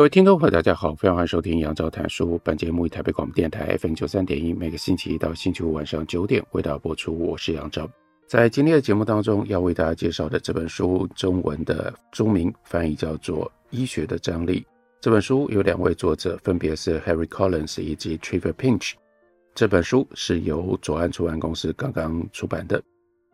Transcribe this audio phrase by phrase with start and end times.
[0.00, 2.40] 各位听众朋友，大家好，非常欢迎收听杨照谈书。
[2.42, 7.18] 本节目以台北广播电台 FM 九三点一，每个星期一到星期五晚上九点为大家播出。
[7.18, 7.86] 我是杨照。
[8.26, 14.60] 在今天的节目当中，要为大家介绍的这本书，中文的中名翻译叫做《医学的张力》。
[15.02, 18.92] 这本书有两位作者，分别是 Harry Collins 以及 Trevor Pinch。
[19.54, 22.82] 这本书是由左岸出版公司刚刚出版的。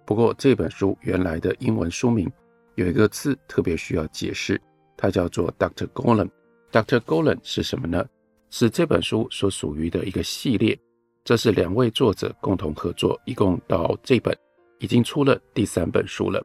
[0.05, 2.29] 不过，这本书原来的英文书名
[2.75, 4.61] 有一个字特别需要解释，
[4.97, 6.29] 它叫做 Doctor Golem。
[6.77, 7.01] Dr.
[7.01, 8.07] Golan 是什么呢？
[8.51, 10.79] 是这本书所属于的一个系列，
[11.25, 14.37] 这是两位作者共同合作，一共到这本
[14.79, 16.45] 已经出了第三本书了。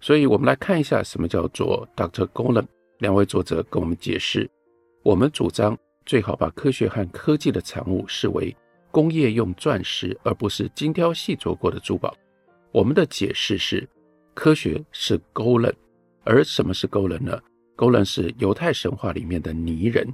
[0.00, 2.26] 所以，我们来看一下什么叫做 Dr.
[2.28, 2.64] Golan。
[3.00, 4.50] 两位作者跟我们解释，
[5.02, 8.56] 我们主张最好把科学和科技的产物视为
[8.90, 12.16] 工业用钻石，而不是精雕细琢过的珠宝。
[12.72, 13.86] 我们的解释是，
[14.32, 15.74] 科学是 Golan，
[16.24, 17.38] 而什么是 Golan 呢
[17.78, 20.04] ？Golem 是犹太神话里面的泥人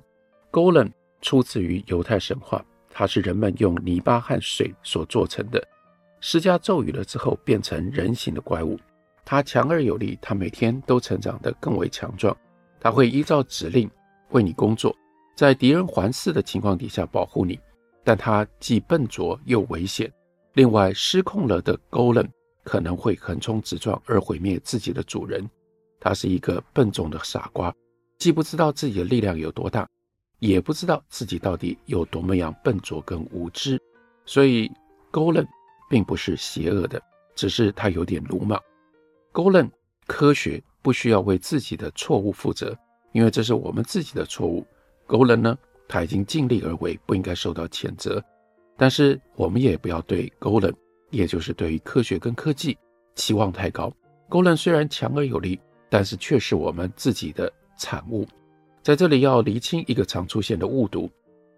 [0.53, 5.67] ，Golem 出自于犹太神话，它是人们用泥巴和水所做成的，
[6.21, 8.79] 施加咒语了之后变成人形的怪物。
[9.25, 12.37] 它强而有力，它每天都成长得更为强壮，
[12.79, 13.91] 它会依照指令
[14.33, 14.95] 为你工作，
[15.35, 17.59] 在敌人环伺的情况底下保护你，
[18.05, 20.13] 但它既笨拙又危险。
[20.53, 22.29] 另外，失控了的 Golem
[22.63, 25.49] 可能会横冲直撞而毁灭自己的主人。
[26.05, 27.75] 他是一个笨重的傻瓜，
[28.19, 29.89] 既不知道自己的力量有多大，
[30.39, 33.81] 也不知道自己到底有多么样笨拙跟无知。
[34.27, 34.71] 所以
[35.11, 35.47] ，Golem
[35.89, 37.03] 并不是邪恶的，
[37.35, 38.61] 只是他有点鲁莽。
[39.33, 39.71] Golem
[40.07, 42.77] 科学不需要为自己的错误负责，
[43.13, 44.63] 因为这是我们自己的错误。
[45.09, 48.23] Golem 呢，他已经尽力而为，不应该受到谴责。
[48.77, 50.75] 但是我们也不要对 Golem，
[51.09, 52.77] 也就是对于科学跟科技
[53.15, 53.91] 期望太高。
[54.29, 55.59] Golem 虽然强而有力。
[55.95, 58.27] 但是却是我们自己的产物，
[58.83, 61.09] 在这里要厘清一个常出现的误读，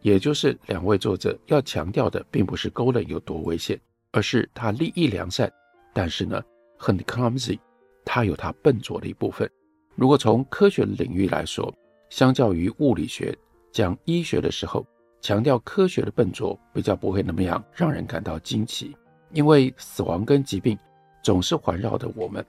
[0.02, 3.80] 也就是两位作者要强调的，并不是勾勒有多危险，
[4.10, 5.50] 而是他立意良善，
[5.94, 6.38] 但是呢
[6.76, 7.58] 很 clumsy，
[8.04, 9.50] 他有他笨拙的一部分。
[9.94, 11.74] 如果从科学领域来说，
[12.10, 13.34] 相较于物理学
[13.72, 14.86] 讲医学的时候，
[15.22, 18.94] 强调科学的笨拙比较不会那么样让人感到惊奇，
[19.32, 20.78] 因为死亡跟疾病
[21.22, 22.44] 总是环绕着我们。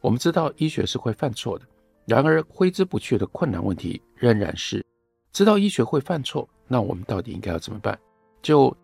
[0.00, 1.66] 我们知道医学是会犯错的，
[2.06, 4.84] 然而挥之不去的困难问题仍然是：
[5.32, 7.98] 知道医学会犯错，那我们到底应该要怎么办？
[8.40, 8.74] 就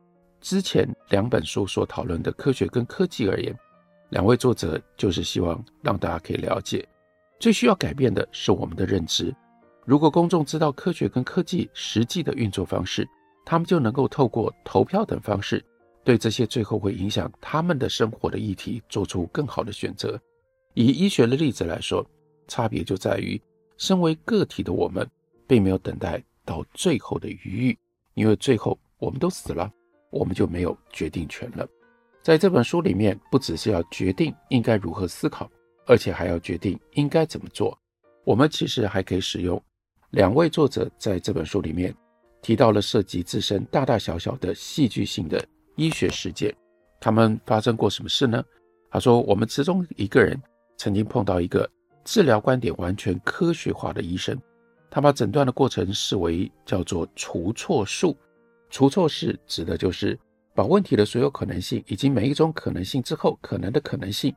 [0.41, 3.57] 之前两本书所讨论的科学跟科技而言，
[4.11, 6.87] 两位作者就是希望让大家可以了解，
[7.39, 9.35] 最需要改变的是我们的认知。
[9.85, 13.09] 如果公众知道科学跟科技实际的运作方式，
[13.45, 15.65] 他们就能够透过投票等方式，
[16.03, 20.21] 对这些最后会影响他们的生活的议题做出更好的选择。
[20.75, 22.05] 以医学的例子来说，
[22.47, 23.41] 差别就在于，
[23.79, 25.09] 身为个体的我们，
[25.47, 27.79] 并没有等待到最后的余裕，
[28.15, 29.73] 因为最后我们都死了，
[30.11, 31.67] 我们就没有决定权了。
[32.23, 35.51] 在这本书里面，不只是要决定应该如何思考，
[35.87, 37.79] 而且还要决定应该怎么做。
[38.25, 39.63] 我们其实还可以使用
[40.11, 41.95] 两位作者在这本书里面
[42.41, 45.47] 提到了涉及自身大大小小的戏剧性的
[45.77, 46.55] 医学事件，
[47.01, 48.43] 他们发生过什么事呢？
[48.91, 50.41] 他说，我们其中一个人。
[50.77, 51.69] 曾经碰到一个
[52.05, 54.39] 治疗观点完全科学化的医生，
[54.91, 58.17] 他把诊断的过程视为叫做除错术。
[58.71, 60.19] 除错是指的就是
[60.55, 64.35] 把问题的所有可能性，以及每一种可能性之后可能的可能性，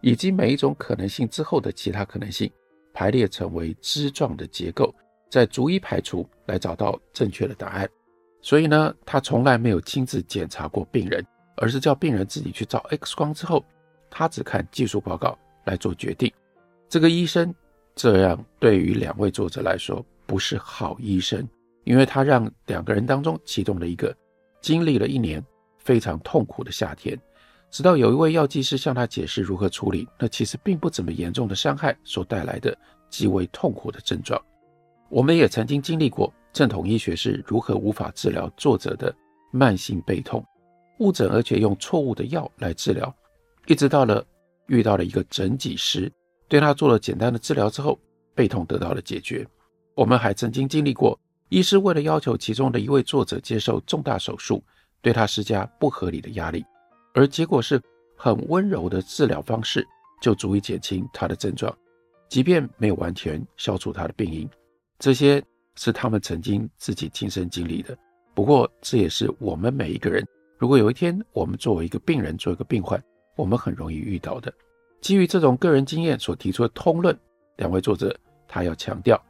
[0.00, 2.50] 以及每一种可能性之后的其他可能性，
[2.94, 4.94] 排列成为枝状的结构，
[5.28, 7.88] 再逐一排除来找到正确的答案。
[8.40, 11.24] 所以呢，他从来没有亲自检查过病人，
[11.56, 13.64] 而是叫病人自己去照 X 光之后，
[14.10, 15.38] 他只看技术报告。
[15.64, 16.32] 来做决定，
[16.88, 17.54] 这个医生
[17.94, 21.46] 这样对于两位作者来说不是好医生，
[21.84, 24.14] 因为他让两个人当中其中的一个
[24.60, 25.44] 经历了一年
[25.78, 27.18] 非常痛苦的夏天，
[27.70, 32.76] 直到有一位药剂师向他解释如何处理那其实并不怎么严重的伤害所带来的
[33.08, 34.40] 极为痛苦的症状。
[35.08, 39.14] 我们也曾经经历过正统医学是如何无法治疗作者的
[39.50, 40.44] 慢性背痛，
[40.98, 43.14] 误诊而且用错误的药来治疗，
[43.66, 44.24] 一直到了。
[44.72, 46.10] 遇到了一个整脊师，
[46.48, 48.00] 对他做了简单的治疗之后，
[48.34, 49.46] 背痛得到了解决。
[49.94, 51.20] 我们还曾经经历过，
[51.50, 54.64] 医师为了要求其中的一位作者接受重大手术，
[55.02, 56.64] 对他施加不合理的压力，
[57.12, 57.78] 而结果是
[58.16, 59.86] 很温柔的治疗方式
[60.22, 61.70] 就足以减轻他的症状，
[62.30, 64.48] 即便没有完全消除他的病因。
[64.98, 67.94] 这些是他们曾经自己亲身经历的。
[68.34, 70.26] 不过，这也是我们每一个人，
[70.56, 72.98] 如果有一天我们作为一个病人，做一个病患，
[73.36, 74.52] 我们很容易遇到的。
[75.00, 77.18] 基于这种个人经验所提出的通论，
[77.56, 79.22] 两位作者他要强调。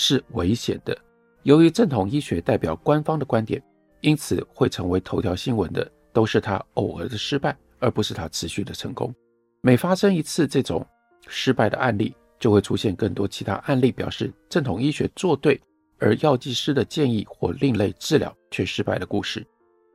[0.00, 0.96] 是危险的。
[1.42, 3.60] 由于正统医学代表官方的观点，
[4.00, 9.12] 因此会成为头条新闻的都是他偶尔的失败，而不是他持续的成功。
[9.60, 10.86] 每发生一次这种
[11.26, 15.60] 失败的案例，就会出现更多其他案例，表示正统医学做对，
[15.98, 19.44] 而药剂师的建议或另类治疗却失败的故事。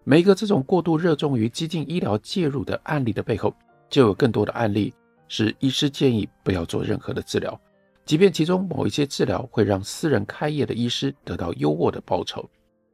[0.06, 3.54] 每一个这种过度热衷于激进医疗介入的案例的背后，
[3.90, 4.94] 就有更多的案例
[5.28, 7.60] 是医师建议不要做任何的治疗。
[8.06, 12.42] 即便其中某一些治疗会让私人开业的医师得到优渥的报酬，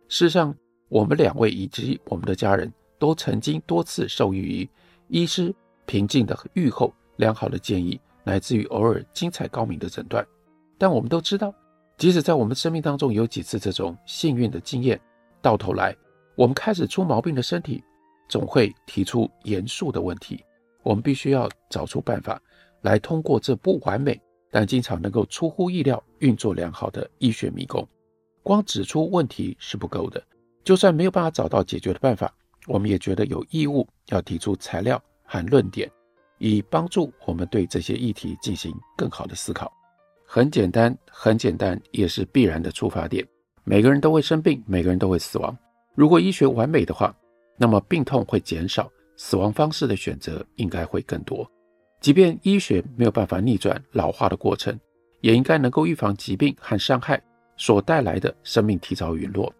[0.08, 0.56] 事实上，
[0.88, 4.70] 我们两位以及我们的家人都曾经多次受益于
[5.08, 5.52] 医师
[5.88, 10.24] 平静的预后、良好的建议，乃至于偶尔精彩高明的诊断。
[10.78, 11.52] 但我们都知道，
[11.98, 15.02] 即使在我们生命当中有几次这种幸运的经验，
[15.42, 15.96] 到头来
[16.39, 17.83] 我们开始出毛病的身体
[18.30, 20.41] 总会提出严肃的问题。
[20.83, 22.41] 我们必须要找出办法
[22.80, 24.18] 来通过这不完美。
[24.50, 27.86] 但经常能够出乎意料运作良好的医学迷宫，
[28.41, 30.24] 光指出问题是不够的。
[30.63, 32.33] 就算没有办法找到解决的办法，
[32.68, 35.91] 我们也觉得有义务要提出材料和论点，
[36.39, 39.71] 以帮助我们对这些议题进行更好的思考。
[40.25, 43.27] 很简单，很简单，也是必然的出发点。
[43.65, 45.56] 每个人都会生病，每个人都会死亡。
[46.00, 47.13] 如果医学完美的话，
[47.57, 51.46] 那么病痛会减少，死亡方式的选择应该会更多。
[52.00, 54.80] 即便医学没有办法逆转老化的过程，
[55.19, 57.22] 也应该能够预防疾病和伤害
[57.57, 59.54] 所带来的生命提早陨落。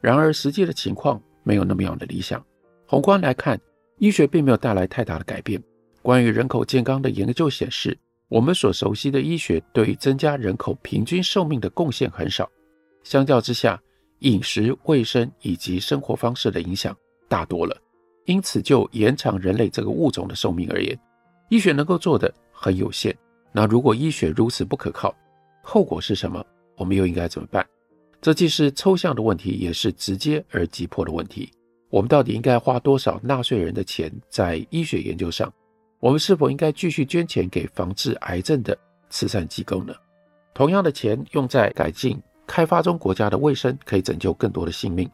[0.00, 2.44] 然而，实际的情况没有那么样的理想。
[2.88, 3.56] 宏观来看，
[3.98, 5.62] 医学并没有带来太大的改变。
[6.02, 7.96] 关于人口健康的研究显示，
[8.26, 12.50] 我们所熟悉的医学对于增加人口平均寿命的贡献很少。
[13.04, 13.80] 相较之下，
[14.20, 16.96] 饮食、卫生以及生活方式的影响
[17.28, 17.76] 大多了。
[18.26, 20.98] 因此，就延长人类这个物种的寿命而言，
[21.50, 23.14] 医学能够做的很有限。
[23.52, 25.14] 那如果医学如此不可靠，
[25.62, 26.44] 后果是什么？
[26.76, 27.64] 我们又应该怎么办？
[28.20, 31.52] 这既是抽象的问题，也是直接而急迫的问题。
[31.90, 35.52] 我们到底应该花多少纳税人的钱在医学研究上？
[36.00, 38.76] 我们是否应该继续捐钱给防治癌症的
[39.10, 39.94] 慈善机构呢？
[40.54, 45.10] 同样的钱用在改进开发中国家的卫生，可以拯救更多的性命。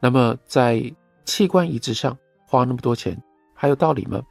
[0.00, 0.82] 那么在
[1.24, 2.16] 器官移植上
[2.46, 3.20] 花那么多钱，
[3.54, 4.22] 还有道理吗？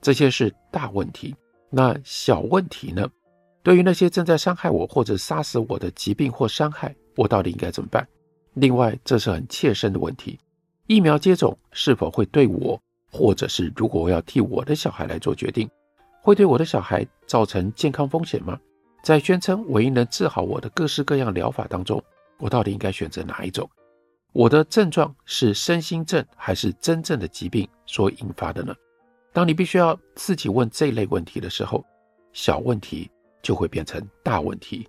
[0.00, 1.34] 这些是大问题，
[1.70, 3.08] 那小问题呢？
[3.62, 8.06] 对于那些正在伤害我或者杀死我的疾病或伤害，我到底应该怎么办？
[8.54, 10.38] 另外，这是很切身的问题：
[10.86, 15.68] 疫苗接种是否会对我，或者是如果我要替我的小孩来做决定，
[16.22, 18.56] 会对我的小孩造成健康风险吗？
[19.06, 22.02] 在宣称唯一能治好我的各式各样疗法当中，
[22.38, 23.70] 我到底应该选择哪一种？
[24.32, 28.74] 我的症状是身心症还是真正的疾病所引发的呢？
[29.32, 31.84] 当你必须要自己问这类问题的时候，
[32.32, 33.08] 小问题
[33.42, 34.84] 就会变成大问题。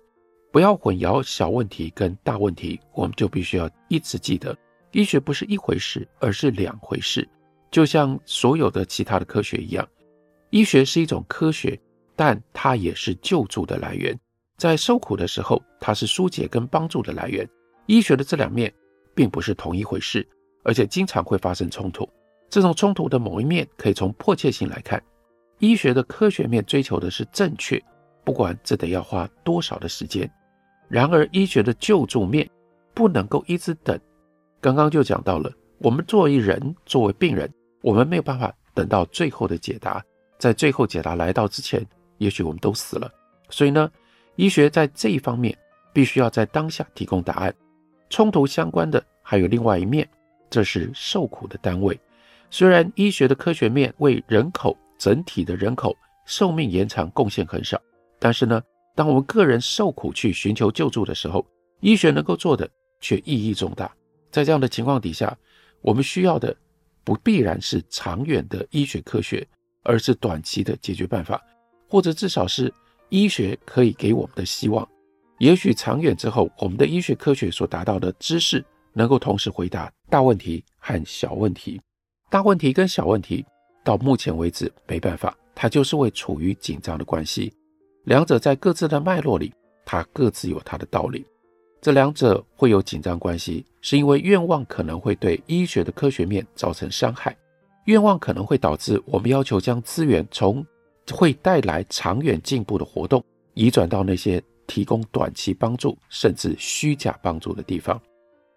[0.50, 4.52] 不要混淆小问题跟大问题，我们就必须要一直记得，
[4.90, 7.24] 医学不是一回事，而是两回事。
[7.70, 9.88] 就像所有的其他的科学一样，
[10.50, 11.80] 医学是一种科学，
[12.18, 14.18] 但它也是救助的来源。
[14.56, 17.48] 在受苦的时候，它是疏解跟帮助的来源。
[17.86, 18.74] 医学的这两面
[19.14, 20.26] 并不是同一回事，
[20.64, 22.08] 而且经常会发生冲突。
[22.50, 25.00] 这种冲突的某一面可以从迫切性来看，
[25.60, 27.80] 医学的科学面追求的是正确，
[28.24, 30.28] 不管这得要花多少的时间。
[30.88, 32.50] 然而，医学的救助面
[32.94, 33.96] 不能够一直等。
[34.60, 35.48] 刚刚就讲到了，
[35.78, 37.48] 我们作为人，作为病人，
[37.80, 40.02] 我们没有办法等到最后的解答，
[40.36, 41.86] 在最后解答来到之前，
[42.18, 43.10] 也许我们都死了。
[43.48, 43.90] 所以呢，
[44.36, 45.56] 医学在这一方面
[45.92, 47.54] 必须要在当下提供答案。
[48.10, 50.08] 冲突相关的还有另外一面，
[50.48, 51.98] 这是受苦的单位。
[52.50, 57.80] 虽然医学的科学面为人口整体的人口寿命延长贡献很少，
[58.18, 58.62] 但是呢，
[58.94, 61.46] 当我们个人受苦去寻求救助的时候，
[61.80, 62.68] 医学能够做的
[63.00, 63.94] 却意义重大。
[64.30, 65.36] 在这样的情况底下，
[65.82, 66.56] 我们需要的
[67.04, 69.46] 不必然是长远的医学科学，
[69.82, 71.42] 而是短期的解决办法，
[71.88, 72.72] 或者至少是
[73.08, 74.86] 医学可以给我们的希望。
[75.38, 81.80] 也许长远之后，我们的医学科学所达到的知识能够同时回答大问题和小问题。
[82.28, 83.44] 大问题跟小问题
[83.84, 87.52] 到目前为止没办法，它就是会处于紧张的关系。
[88.04, 89.52] 两者在各自的脉络里，
[89.84, 91.24] 它各自有它的道理。
[91.80, 97.36] 这两者会有紧张关系，是因为愿望可能会对医学的科学面造成伤害，
[97.84, 100.66] 愿望可能会导致我们要求将资源从
[101.10, 103.22] 会带来长远进步的活动
[103.54, 108.00] 移转到那些提供短期帮助甚至虚假帮助的地方。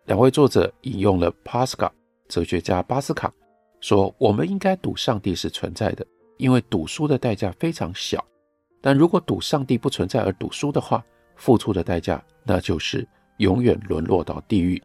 [0.05, 1.91] 两位作者引用了帕斯卡
[2.27, 3.31] 哲学家巴斯卡
[3.79, 6.05] 说：“我们应该赌上帝是存在的，
[6.37, 8.23] 因为赌输的代价非常小。
[8.81, 11.03] 但如果赌上帝不存在而赌输的话，
[11.35, 14.81] 付出的代价那就是永远沦落到地狱。”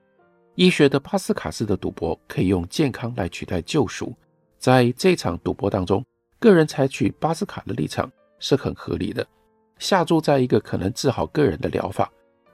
[0.54, 4.14] 医学的帕斯卡式的赌博可以用健康来取代救赎。
[4.58, 6.02] 在这场赌博当中，
[6.38, 9.26] 个人采取巴斯卡的立场是很合理的，
[9.78, 12.10] 下注在一个可能治好个人的疗法，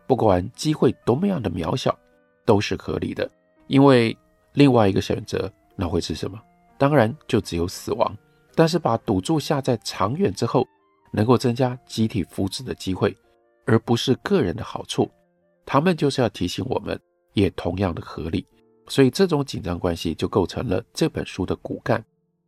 [0.06, 1.96] 不管机会多么样的渺小。
[2.44, 3.30] 都是合理的，
[3.68, 4.18] 因为
[4.54, 6.36] 另外一个选择那会是什么？
[6.76, 8.18] 当然就只有死亡。
[8.56, 10.66] 但是把赌注下在长远之后，
[11.12, 13.16] 能够增加集体福祉的机会，
[13.64, 15.08] 而不是个人的好处，
[15.64, 17.00] 他们就是要提醒我们，
[17.34, 18.44] 也同样的合理。
[18.88, 22.04] 所以这种紧张关系就构成了这本书的骨干。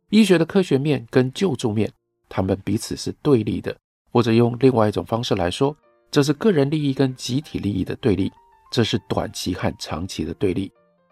[0.09, 1.91] 医学的科学面跟救助面，
[2.29, 3.75] 他们彼此是对立的，
[4.11, 5.75] 或者用另外一种方式来说，
[6.11, 8.31] 这是个人利益跟集体利益的对立。
[8.71, 10.69] 这是短期和长期的对立。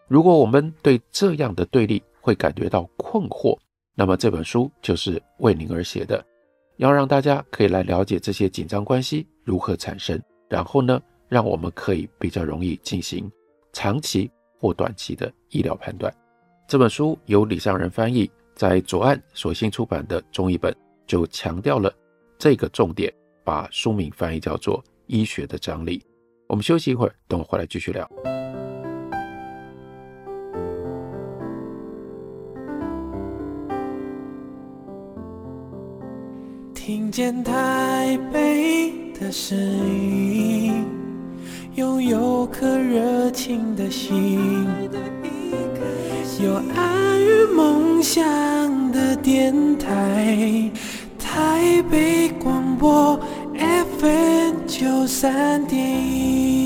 [0.07, 3.57] 如果我们对这样的对立会感觉到困惑，
[3.95, 6.23] 那么这本书就是为您而写的，
[6.77, 13.31] 要让大家可以来了解这些紧张关系如何产生，然后呢，让我们可以比较容易进行
[13.71, 16.13] 长期或短期的医疗判断。
[16.67, 20.75] 这本书由李尚仁翻译，在左岸所新出版的中译本
[21.07, 21.93] 就强调了
[22.37, 23.11] 这个重点，
[23.43, 25.99] 把书名翻译叫做《医学的张力》。
[26.47, 28.09] 我们休息一会儿，等我回来继续聊。
[36.75, 40.85] 听见台北的声音，
[41.75, 44.67] 拥有颗热情的心，
[46.39, 48.21] 有爱与梦想
[48.91, 50.71] 的电台，
[51.19, 53.19] 台北广播。
[53.55, 56.62] FM 九三点一，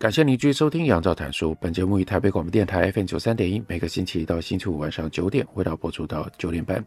[0.00, 1.50] 感谢您继续收听《杨照谈书》。
[1.60, 6.86] 本节目于台北广播电台 FM 九三点一，每个星期一到星期五晚上九点，会到播出到九点半。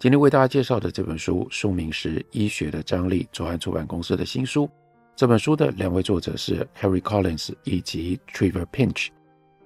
[0.00, 4.68] 今天为大家介绍的这本书，书名是《医学的张力》，左岸出版公司的新书。
[5.14, 9.06] 这本书的两位作者是 Harry Collins 以及 Trevor Pinch。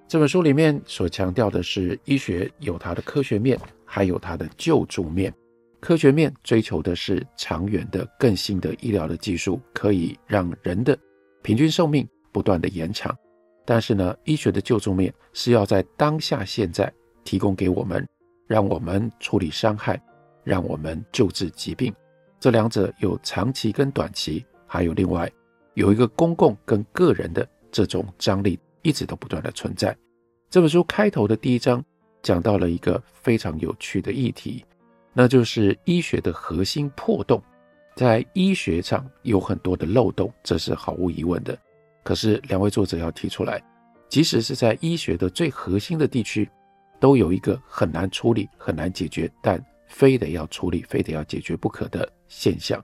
[0.07, 5.33] 这本书里面所强调的是，医学有它的科学面，还有它的救助面。
[5.79, 10.95] 科学面追求的是长远的、更新的医疗的技术，可以让人的
[11.41, 13.15] 平均寿命不断的延长。
[13.63, 16.91] 但是呢，医学的救助面是要在当下现在
[17.23, 18.05] 提供给我们，
[18.47, 19.97] 让我们处理伤害。
[20.45, 21.95] 让我们救治疾病，
[22.37, 25.31] 这两者有长期跟短期，还有另外
[25.75, 29.95] 有一个公共跟个人的这种张力，一直都不断的存在。
[30.49, 31.81] 这本书开头的第一章
[32.21, 34.65] 讲到了一个非常有趣的议题，
[35.13, 37.41] 那就是医学的核心破洞。
[37.95, 41.57] 在医学上有很多的漏洞，这是毫无疑问的。
[42.03, 43.63] 可是两位作者要提出来，
[44.09, 46.49] 即使是在医学的最核心的地区，
[46.99, 52.83] 都有一个很难处理、很难解决，但非得要处理，非得要解决不可的现象。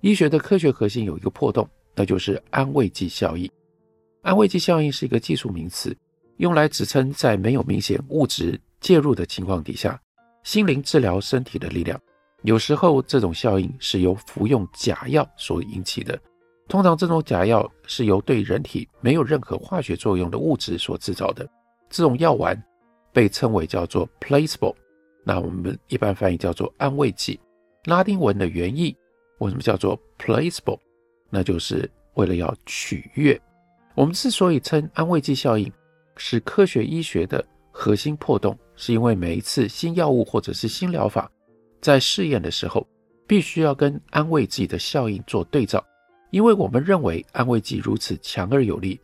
[0.00, 3.50] 医学的科学核心有一个破洞，那就是安慰剂效应。
[4.22, 5.96] 安慰剂效应是一个技术名词，
[6.36, 10.00] 用来指称在没有明显物质介入的情况底下，
[10.42, 12.00] 心灵治疗身体的力量。
[12.42, 16.18] 有时候这种效应是由服用假药所引起的，
[16.70, 21.44] 通常这种假药是由对人体没有任何化学作用的物质所制造的。
[21.90, 22.56] 这种药丸
[23.12, 24.72] 被称为叫做 placebo。
[25.24, 27.40] 那我们一般翻译叫做安慰剂，
[27.86, 28.96] 拉丁文的原意
[29.40, 30.78] 为什么叫做 placebo？
[31.28, 33.38] 那就是为了要取悦。
[33.96, 35.70] 我们之所以称安慰剂效应
[36.16, 41.28] 是科学医学的核心破洞，是因为每一次新药物或者是新疗法
[41.80, 42.86] 在试验的时候，
[43.26, 45.84] 必须要跟安慰剂的效应做对照，
[46.30, 49.00] 因为我们认为安慰剂如此强而有力，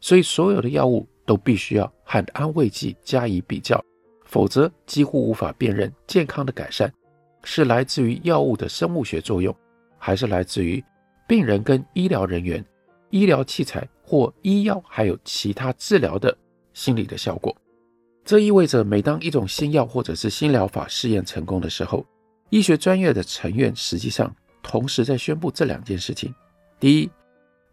[0.00, 3.82] 所以所有的药物都必须要和安慰剂加以比较。
[4.24, 6.92] 否则几乎无法辨认健康的改善
[7.42, 9.52] 是来自于药物的生物学作用，
[9.98, 10.80] 还是来自于
[11.26, 12.64] 病人跟医疗人员、
[13.10, 16.36] 医疗器材或医药还有其他治疗的
[16.74, 17.56] 心理的效果。
[18.24, 22.06] 这意味着每当一种新药或者是新疗法试验成功的时候，
[22.50, 24.32] 医学专业的成员实际上
[24.62, 26.32] 同时在宣布这两件事情：
[26.80, 27.10] 第一，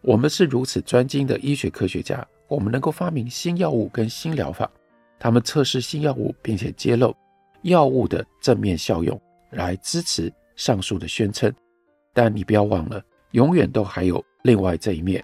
[0.01, 4.69] 我们是如此专精的医学科学家，我们能够发明新药物跟新疗法，
[5.17, 7.15] 他们测试新药物并且揭露
[7.61, 9.17] 药物的正面效用，
[9.51, 11.49] 来支持上述的宣称。
[12.13, 15.23] 但你不要忘了，永远都还有另外这一面。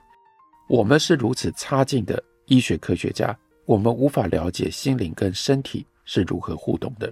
[0.70, 7.12] 我们是如此差劲的医学科学家，我们无法了解心灵跟身体是如何互动的，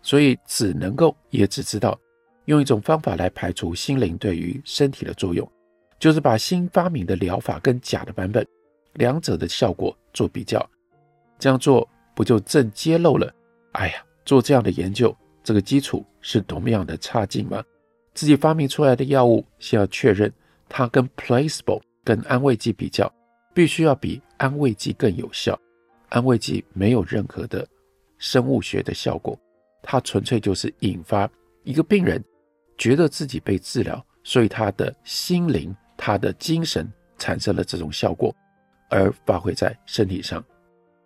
[0.00, 1.98] 所以只能够也只知道
[2.44, 5.50] 用一种方法来排除心灵对于身体的作用，
[6.04, 8.46] 就是把新发明的疗法跟假的版本，
[8.92, 10.62] 两者的效果做比较。
[11.38, 13.34] 这样做不就正揭露了？
[13.72, 17.64] 哎呀，做这样的研究，这个基础是多么样的差劲吗？
[18.12, 20.30] 自己发明出来的药物，先要确认
[20.68, 21.80] 它跟 placebo。
[22.04, 23.10] 跟安慰剂比较，
[23.54, 25.58] 必须要比安慰剂更有效。
[26.10, 27.66] 安慰剂没有任何的
[28.18, 29.40] 生物学的效果，
[29.82, 31.26] 它纯粹就是引发
[31.62, 32.22] 一个病人
[32.76, 35.74] 觉得自己被治疗，所以他的心灵、
[36.06, 38.30] 他的精神产生了这种效果，
[38.90, 40.44] 而发挥在身体上。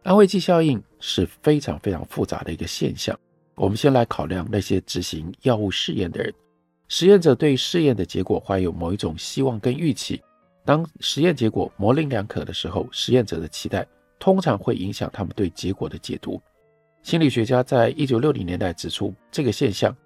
[0.03, 3.17] 安慰剂效应是非常非常复杂的一个现象。
[3.55, 6.35] 我们先来考量那些执行药物试验的人，
[6.89, 10.21] 实验者对试验的结果怀有某一种希望跟预期。
[10.65, 13.87] 当实验结果模棱两可的时候，实验者的期待
[14.19, 16.43] 通常会影响他们对结果的解读。
[17.05, 19.97] 心理学家在一九六零年代指出，这个现象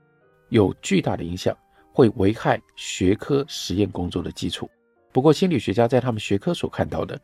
[0.51, 1.57] 有巨大的影响，
[1.95, 4.69] 会危害学科实验工作的基础。
[5.13, 7.21] 不过，心理学家在他们学科所看到的，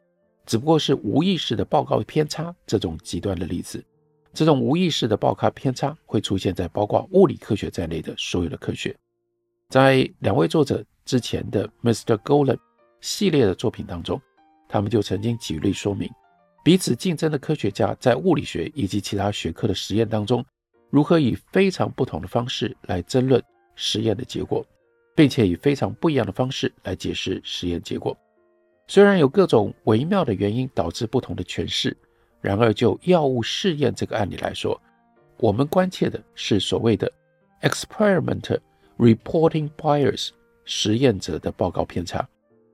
[0.46, 3.82] 只不过是无意识的报告偏差这种极端的例子。
[4.34, 8.94] 这种无意识的报告偏差会出现在包括物理科学在内的所有的科学。
[9.70, 12.16] 在两位作者之前的 Mr.
[12.18, 12.58] Golem。
[13.00, 14.20] 系列的作品当中，
[14.68, 16.10] 他们就曾经举例说明，
[16.64, 20.44] 彼此竞争的科学家在物理学以及其他学科的实验当中，
[20.90, 23.40] 如何以非常不同的方式来争论
[23.76, 24.66] 实验的结果，
[25.18, 28.16] 并且以非常不一样的方式来解释实验结果。
[28.86, 31.96] 虽然有各种微妙的原因导致不同的诠释，
[32.40, 34.80] 然而就药物试验这个案例来说，
[35.38, 37.10] 我们关切的是所谓的
[37.62, 38.60] experiment
[38.96, 40.28] reporting bias
[40.64, 42.24] 实验者的报告偏差。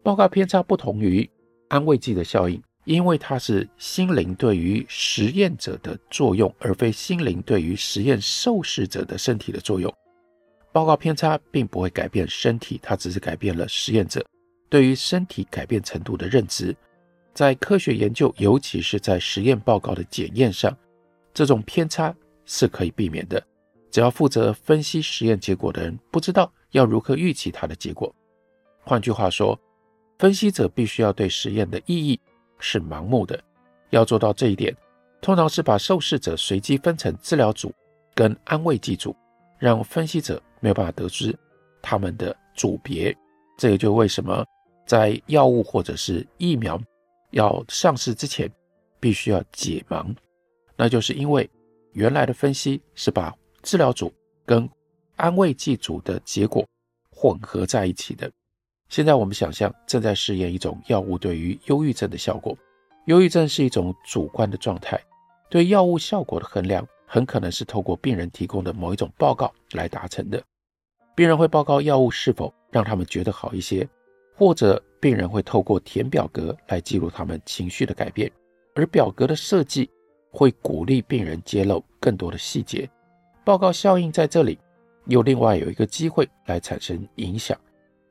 [0.02, 1.26] 报告偏差不同于
[1.68, 9.90] 安慰剂的效应，因为它是心灵对于实验者的作用，而非心灵对于实验受试者的身体的作用。
[10.74, 14.26] 报告偏差并不会改变身体，它只是改变了实验者
[14.68, 16.74] 对于身体改变程度的认知。
[17.32, 20.76] 在科学研究，尤其是在实验报告的检验上，
[21.32, 22.12] 这种偏差
[22.44, 23.40] 是可以避免的。
[23.88, 28.12] 只要负责分析实验结果的人不知道要如何预期它的结果。
[28.80, 29.56] 换句话说，
[30.18, 32.18] 分析者必须要对实验的意义
[32.58, 33.40] 是盲目的，
[33.90, 34.76] 要做到这一点，
[35.20, 37.72] 通常是把受试者随机分成治疗组
[38.12, 39.14] 跟安慰剂组，
[39.64, 41.34] 让分析者没有办法得知
[41.80, 43.16] 他们的组别。
[43.56, 44.44] 这也就为什么
[44.84, 46.78] 在药物或者是疫苗
[47.30, 48.46] 要上市之前，
[49.00, 50.14] 必须要解盲，
[50.76, 51.48] 那就是因为
[51.92, 54.12] 原来的分析是把治疗组
[54.44, 54.68] 跟
[55.16, 56.62] 安慰剂组的结果
[57.10, 58.30] 混合在一起的。
[58.90, 62.54] 现在我们想象正在试验一种药物对于忧郁症的效果。
[63.06, 65.00] 忧郁症是一种主观的状态，
[65.48, 70.42] 对药物效果的衡量很可能是透过病人提供的某一种报告来达成的。
[71.14, 73.88] 病人会报告药物是否让他们觉得好一些，
[74.34, 78.28] 或者病人会透过填表格来记录他们情绪的改变，
[78.74, 79.88] 而表格的设计
[80.32, 82.90] 会鼓励病人揭露更多的细节。
[83.44, 84.58] 报告效应在这里
[85.06, 87.56] 又另外有一个机会来产生影响。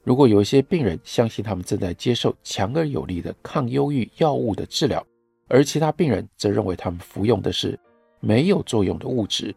[0.05, 5.05] 如果有一些病人相信他们正在接受强而有力的抗忧郁药物的治疗，
[5.49, 7.77] 而其他病人则认为他们服用的是
[8.25, 9.53] 没有作用的物质，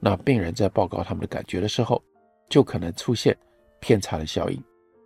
[0.00, 2.02] 那病人在报告他们的感觉的时候，
[2.48, 3.36] 就可能出现
[3.78, 4.60] 偏差的效应。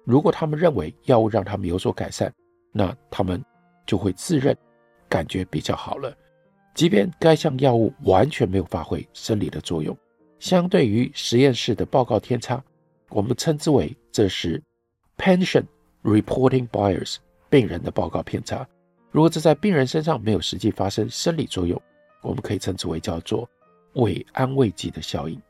[0.06, 2.32] 如果他们认为药物让他们有所改善，
[2.72, 3.44] 那他们
[3.86, 4.56] 就会自认
[5.10, 6.16] 感觉比较好了，
[6.74, 9.94] 即便该项药物完全没有发挥生理的作用。
[10.38, 12.64] 相对于实验室的报告偏差，
[13.10, 14.62] 我们称之为这是。
[15.18, 15.66] Patient
[16.02, 17.16] reporting bias，
[17.50, 18.66] 病人的报告偏差。
[19.10, 21.80] 如果这在病人身上没有实际发生生理作用，
[22.22, 23.48] 我们可以称之为叫做
[23.94, 25.40] 伪安慰剂的效应。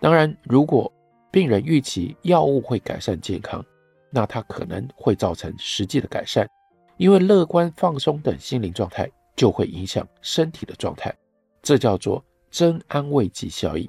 [0.00, 0.90] 当然，如果
[1.30, 3.64] 病人预期药物会改善健康，
[4.10, 6.48] 那它可能会造成实际的改善，
[6.96, 11.14] 因为乐观、放松等心灵状态就会影响身体的状态。
[11.62, 13.88] 这叫做真安慰剂效应。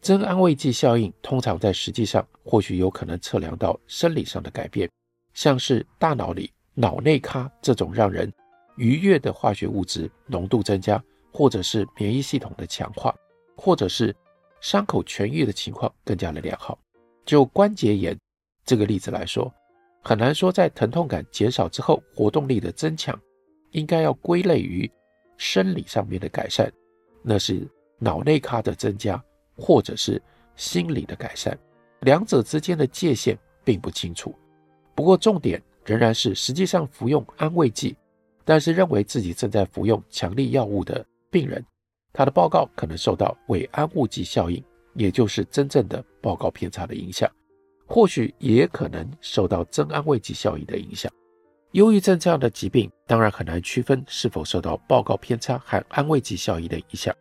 [0.00, 4.88] 真安慰剂效应通常在实际上或许有可能测量到生理上的改变，
[5.32, 8.30] 像是大脑里脑内咖这种让人
[8.76, 11.02] 愉悦的化学物质浓度增加，
[11.34, 13.12] 或者是免疫系统的强化，
[13.56, 14.14] 或者是
[14.60, 16.78] 伤口痊愈的情况更加的良好。
[17.26, 18.16] 就关节炎
[18.64, 19.52] 这个例子来说，
[20.00, 23.20] 很难说在疼痛感减少之后，活动力的增强
[23.72, 24.88] 应该要归类于
[25.36, 26.72] 生理上面的改善，
[27.20, 27.68] 那是
[27.98, 29.20] 脑内咖的增加，
[29.56, 30.22] 或者是
[30.54, 31.58] 心理的改善，
[32.02, 34.32] 两者之间的界限并不清楚。
[34.94, 37.96] 不过重点仍然是，实际上服用安慰剂，
[38.44, 41.66] 但是认为自己正在服用强力药物的病人，
[42.12, 44.62] 他的报告可能受到伪安慰剂效应，
[44.94, 47.28] 也就是真正的报告偏差的影响，
[47.86, 51.10] 或许也可能受到真安慰剂效应的影响。
[51.72, 57.12] 忧郁症这样的疾病，当然很难区分是否受到报告偏差和安慰剂效应的影响。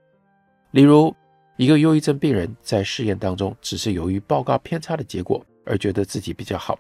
[0.70, 1.12] 例如，
[1.58, 6.78] 一个忧郁症病人在试验当中，只是由于报告偏差的结果而觉得自己比较好，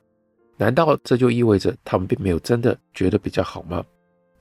[0.55, 3.83] 难道这就意味着他们并没有真的觉得比较好吗？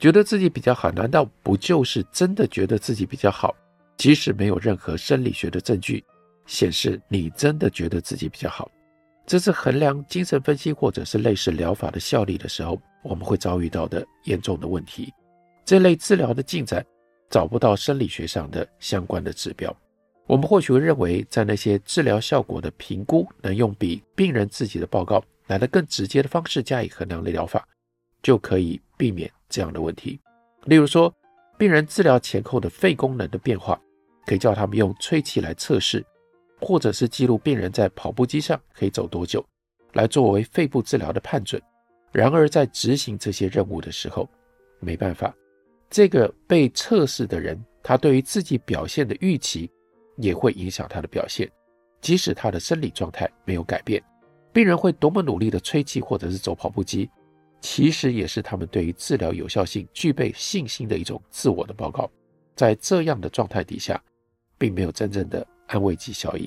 [0.03, 3.55] 觉得自己比较好，难道不就是真的觉得自己比较好？
[3.97, 6.05] 即使没有任何生理学的证据
[6.45, 8.69] 显示你真的觉得自己比较好，
[9.25, 15.15] 这是衡量精神分析或者是类似疗法的效力的时候，我们会遭遇到的严重的问题，
[15.65, 16.85] 这类治疗的进展
[17.31, 19.73] 找不到生理学上的相关的指标。
[20.27, 27.65] 我们或许会认为，在那些治疗效果的评估能用比病人自己的报告来得更直接的方式加以衡量的疗法，
[28.21, 30.19] 就可以避免这样的问题。
[30.65, 31.15] 例如说，
[31.59, 33.79] 病人治疗前后的肺功能的变化，
[34.27, 36.05] 可以叫他们用吹气来测试，
[36.61, 39.45] 或者是记录病人在跑步机上可以走多久，
[39.93, 41.61] 来作为肺部治疗的判准。
[42.11, 44.29] 然而，在执行这些任务的时候，
[44.81, 45.35] 没办法，
[45.91, 49.71] 这个被测试的人，他对于自己表现的预期
[50.17, 51.51] 也会影响他的表现。
[52.01, 54.03] 即使他的生理状态没有改变，
[54.53, 57.09] 病人会多么努力的吹气或者是走跑步机，
[57.63, 62.11] 其实也是他们对于治疗有效性具备信心的一种自我的报告。
[62.55, 63.99] 在这样的状态底下，
[64.59, 66.47] 并没有真正的安慰剂效应。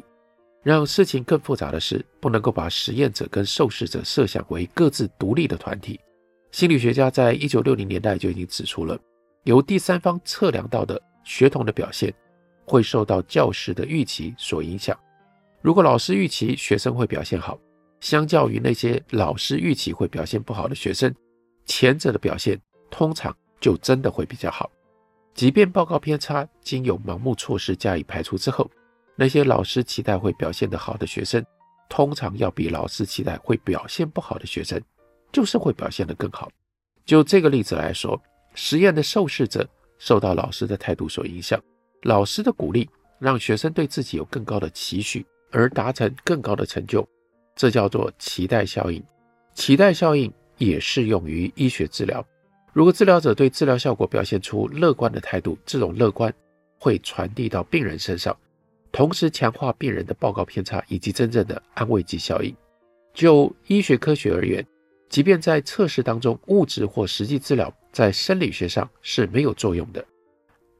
[0.62, 6.00] 让事情更复杂的是，不能够把实验者跟受试者设想为各自独立的团体。
[6.52, 9.00] 心理学家在一九六零年代就已经指出了，
[9.44, 12.14] 由第三方测量到的学童的表现
[12.66, 14.98] 会受到教师的预期所影响。
[15.62, 17.60] 如果老师预期学生会表现好，
[18.06, 21.12] 相较于那些老师预期会表现不好的学生，
[21.66, 24.70] 前者的表现通常就真的会比较好。
[25.34, 28.70] 即便报告偏差经由盲目措施加以排除之后。
[29.16, 31.44] 那些老师期待会表现得好的学生，
[31.90, 34.80] 通常要比老师期待会表现不好的学生，
[35.32, 36.48] 就是会表现得更好。
[37.06, 38.22] 就这个例子来说，
[38.54, 41.60] 实验的受试者受到老师的态度所影响，
[42.04, 42.88] 老师的鼓励
[43.18, 47.08] 让学生对自己有更高的期许，而达成更高的成就，
[47.56, 49.02] 这叫做期待效应。
[49.54, 52.26] 期待效应也适用于医学治疗。
[52.74, 56.34] 如果治疗者对治疗效果表现出乐观的态度，这种乐观
[56.78, 58.36] 会传递到病人身上。
[58.92, 62.56] 同时强化病人的报告偏差以及真正的安慰剂效应。
[63.14, 64.66] 就医学科学而言，
[65.10, 70.06] 即便在测试当中，物质或实际治疗在生理学上是没有作用的，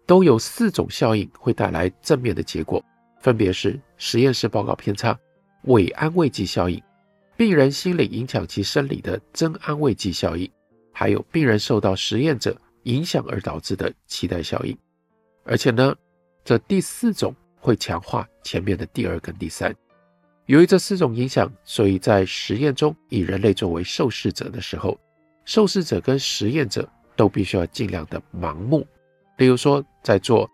[0.06, 2.84] 都有四种效应会带来正面的结果，
[3.22, 5.18] 分别是实验室报告偏差、
[5.66, 6.82] 伪安慰剂效应、
[7.38, 10.50] 病人心理影响其生理的真安慰剂效应，
[10.92, 14.78] 还有病人受到实验者影响而导致的期待效应。
[15.44, 15.96] 而且呢，
[16.44, 17.36] 这第四种。
[17.58, 19.76] 会强化前面的第二跟第三。
[20.46, 24.96] 由于这四种影响，所以在实验中以人类作为受试者的时候，
[25.46, 28.86] 受试者跟实验者都必须要尽量的盲目。
[29.40, 30.48] 例如说，在做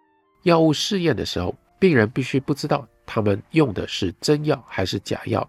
[0.43, 5.45] 药物试验的时候，病人必须不知道他们用的是真药还是假药。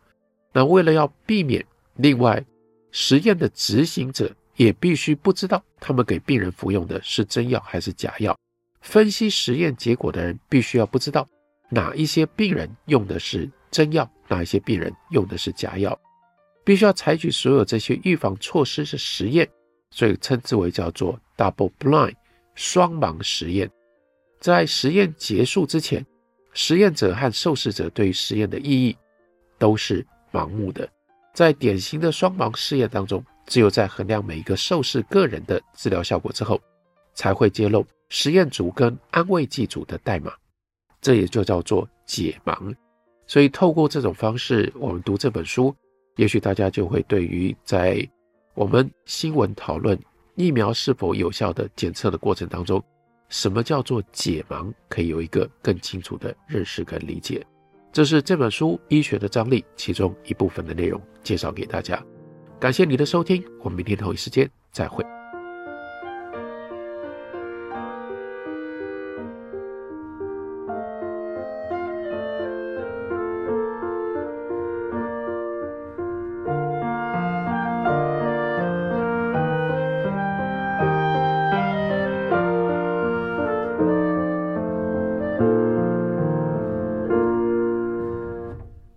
[0.52, 2.44] 那为了要避免，另外
[2.90, 8.36] 实验的执行者也必须不知道他们给病人服用的是真药还是假药。
[8.80, 11.24] 分析实验结果的人必须要不知道。
[11.68, 15.96] 哪一些病人用的是真药，哪一些病人用的是假药，
[16.64, 19.48] 必须要采取所有这些预防措施是实验，
[19.92, 22.16] 所以称之为叫做 double blind
[22.56, 23.70] 双盲实验。
[24.40, 26.04] 在实验结束之前，
[26.52, 28.96] 实验者和受试者对实验的意义
[29.58, 30.88] 都是盲目的。
[31.34, 36.60] 在典型的双盲试验当中，只有在衡量每一个受试个人的治疗效果之后，
[37.14, 40.32] 才会揭露实验组跟安慰剂组的代码。
[41.00, 42.74] 这也就叫做解盲，
[43.26, 45.74] 所以透过这种方式，我们读这本书，
[46.16, 48.06] 也许大家就会对于在
[48.54, 49.98] 我们新闻讨论
[50.36, 52.80] 疫苗是否有效的检测的过程当中，
[53.32, 57.42] 什么叫做解盲，可以有一个更清楚的认识跟理解。
[57.90, 62.00] 这是这本书《医学的张力》其中一部分的内容，介绍给大家。
[62.60, 65.02] 感谢你的收听，我们明天同一时间再会。